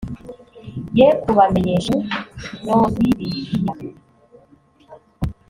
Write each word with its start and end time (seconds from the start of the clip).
ye 0.97 1.07
kubamenyesha 1.23 1.89
ubu 1.91 2.05
nobibiliya 2.65 3.51